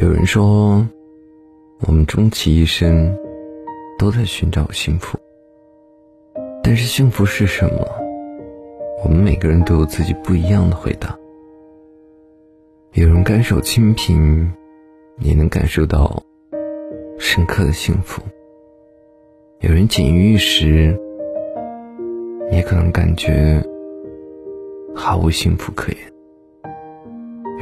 [0.00, 0.82] 有人说，
[1.80, 3.14] 我们终其一生
[3.98, 5.18] 都在寻找幸福。
[6.62, 7.86] 但是幸福是什么？
[9.04, 11.14] 我们每个人都有自己不一样的回答。
[12.92, 14.50] 有人甘守清贫，
[15.18, 16.22] 也能感受到
[17.18, 18.22] 深刻的幸福；
[19.58, 20.98] 有人锦衣玉食，
[22.50, 23.62] 也可能感觉
[24.94, 26.00] 毫无幸福可言。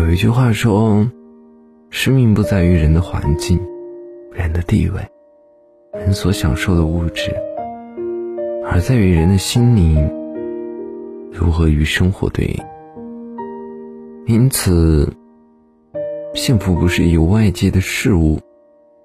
[0.00, 1.06] 有一句话说
[1.94, 3.60] ：“生命不在于人的环境、
[4.32, 4.98] 人的地位、
[5.92, 7.30] 人所享受的物质，
[8.64, 10.10] 而在于人的心灵
[11.30, 12.64] 如何与生活对应。”
[14.26, 15.06] 因此，
[16.32, 18.40] 幸福不是由外界的事物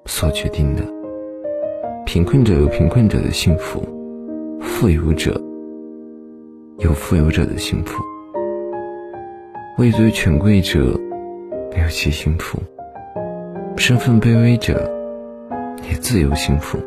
[0.05, 0.81] 所决定的。
[2.05, 3.83] 贫困者有贫困者的幸福，
[4.61, 5.39] 富有者
[6.77, 8.01] 有富有者的幸福，
[9.77, 10.97] 位居权贵者
[11.75, 12.57] 没有其幸福，
[13.77, 14.91] 身份卑微者
[15.89, 16.77] 也自有幸福。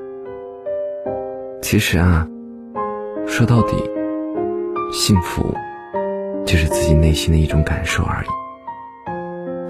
[1.63, 2.29] 其实啊，
[3.27, 3.77] 说到底，
[4.93, 5.55] 幸福。
[6.47, 8.27] 就是自己内心的一种感受而已。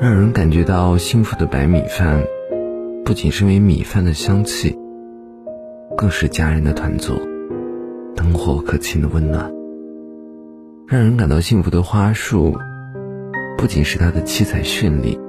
[0.00, 2.22] 让人感觉到幸福的白米饭，
[3.04, 4.78] 不仅是因为米饭的香气，
[5.94, 7.20] 更是家人的团坐，
[8.16, 9.52] 灯火可亲的温暖。
[10.86, 12.56] 让人感到幸福的花束，
[13.58, 15.20] 不仅是它的七彩绚丽，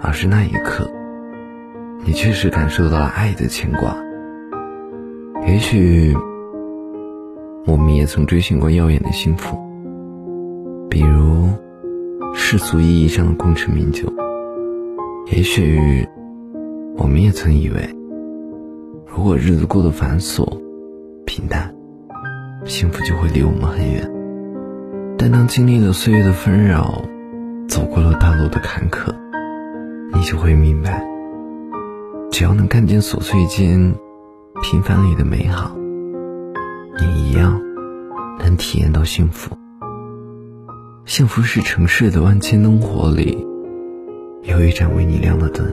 [0.00, 0.90] 而是那一刻，
[2.06, 3.96] 你确实感受到了爱的牵挂。
[5.46, 6.14] 也许，
[7.66, 9.58] 我们也曾追寻过耀眼的幸福。
[10.90, 11.48] 比如
[12.34, 14.06] 世俗意义上的功成名就，
[15.32, 16.06] 也许
[16.96, 17.88] 我们也曾以为，
[19.06, 20.46] 如果日子过得繁琐、
[21.24, 21.74] 平淡，
[22.64, 24.10] 幸福就会离我们很远。
[25.16, 27.02] 但当经历了岁月的纷扰，
[27.66, 29.10] 走过了大路的坎坷，
[30.12, 31.02] 你就会明白，
[32.36, 33.94] 只要能看见琐碎间
[34.60, 35.72] 平凡里的美好，
[36.98, 37.62] 你一样
[38.40, 39.56] 能体验到幸福。
[41.06, 43.38] 幸福是城市的万千灯火里，
[44.42, 45.64] 有一盏为你亮的灯。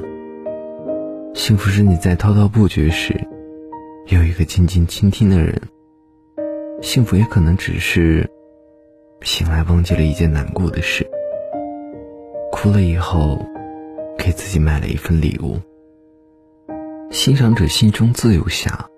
[1.34, 3.20] 幸福是你在滔滔不绝时，
[4.10, 5.60] 有一个静静倾听的人。
[6.84, 8.30] 幸福也可能只是
[9.24, 11.04] 醒来忘记了一件难过的事，
[12.52, 13.44] 哭了以后，
[14.16, 15.60] 给自己买了一份礼物。
[17.12, 18.90] 欣赏者心中自有霞，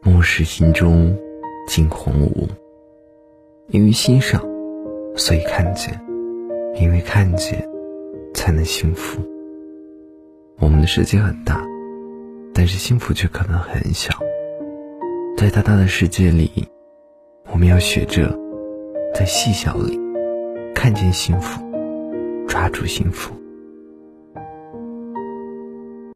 [0.00, 1.18] 漠视心中
[1.66, 2.48] 惊鸿无。
[3.70, 4.40] 因为欣赏。
[5.16, 6.00] 所以看见，
[6.76, 7.68] 因为看见，
[8.34, 9.20] 才能幸福。
[10.60, 11.66] 我们的世界很大，
[12.54, 14.14] 但是幸福却可能很小。
[15.36, 16.68] 在大大的世界里，
[17.50, 18.38] 我们要学着
[19.12, 19.98] 在细小里
[20.72, 21.60] 看见幸福，
[22.46, 23.34] 抓住幸福。